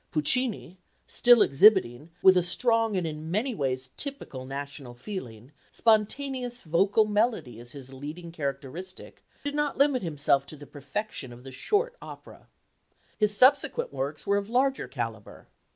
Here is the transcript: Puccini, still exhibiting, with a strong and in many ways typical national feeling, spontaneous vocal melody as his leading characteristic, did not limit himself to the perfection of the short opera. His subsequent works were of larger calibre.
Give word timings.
Puccini, 0.09 0.79
still 1.05 1.43
exhibiting, 1.43 2.09
with 2.23 2.35
a 2.35 2.41
strong 2.41 2.97
and 2.97 3.05
in 3.05 3.29
many 3.29 3.53
ways 3.53 3.89
typical 3.97 4.47
national 4.47 4.95
feeling, 4.95 5.51
spontaneous 5.71 6.63
vocal 6.63 7.05
melody 7.05 7.59
as 7.59 7.73
his 7.73 7.93
leading 7.93 8.31
characteristic, 8.31 9.23
did 9.43 9.53
not 9.53 9.77
limit 9.77 10.01
himself 10.01 10.47
to 10.47 10.55
the 10.57 10.65
perfection 10.65 11.31
of 11.31 11.43
the 11.43 11.51
short 11.51 11.95
opera. 12.01 12.47
His 13.19 13.37
subsequent 13.37 13.93
works 13.93 14.25
were 14.25 14.37
of 14.37 14.49
larger 14.49 14.87
calibre. 14.87 15.45